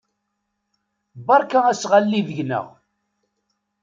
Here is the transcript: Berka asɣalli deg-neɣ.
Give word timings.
Berka 1.27 1.59
asɣalli 1.71 2.21
deg-neɣ. 2.27 2.67